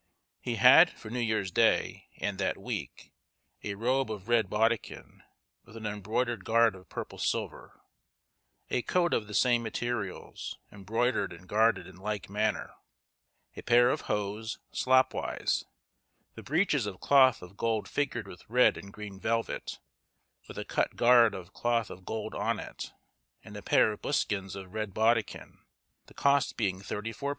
He 0.39 0.55
had, 0.55 0.89
for 0.89 1.11
New 1.11 1.19
Year's 1.19 1.51
Day, 1.51 2.07
and 2.17 2.39
that 2.39 2.57
week, 2.57 3.13
a 3.63 3.75
robe 3.75 4.09
of 4.11 4.27
red 4.27 4.49
baudekyn, 4.49 5.21
with 5.63 5.77
an 5.77 5.85
embroidered 5.85 6.43
gard 6.43 6.73
of 6.75 6.89
purple 6.89 7.19
silver; 7.19 7.79
a 8.71 8.81
coat 8.81 9.13
of 9.13 9.27
the 9.27 9.35
same 9.35 9.61
materials, 9.61 10.57
embroidered 10.71 11.31
and 11.31 11.47
garded 11.47 11.85
in 11.85 11.97
like 11.97 12.31
manner; 12.31 12.73
a 13.55 13.61
pair 13.61 13.91
of 13.91 14.01
hose, 14.09 14.57
slopwise; 14.71 15.65
the 16.33 16.41
breeches 16.41 16.87
of 16.87 16.99
cloth 16.99 17.43
of 17.43 17.55
gold 17.55 17.87
figured 17.87 18.27
with 18.27 18.49
red 18.49 18.77
and 18.77 18.91
green 18.91 19.19
velvet, 19.19 19.77
with 20.47 20.57
a 20.57 20.65
cut 20.65 20.95
gard 20.95 21.35
of 21.35 21.53
cloth 21.53 21.91
of 21.91 22.05
gold 22.05 22.33
on 22.33 22.59
it; 22.59 22.91
and 23.43 23.55
a 23.55 23.61
pair 23.61 23.91
of 23.91 24.01
buskins 24.01 24.55
of 24.55 24.73
red 24.73 24.95
baudekyn; 24.95 25.59
the 26.07 26.15
cost 26.15 26.57
being 26.57 26.79
£34 26.79 27.13
15_s. 27.13 27.29